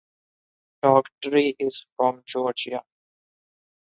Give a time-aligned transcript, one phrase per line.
[0.83, 2.81] Daughtry is from Georgia.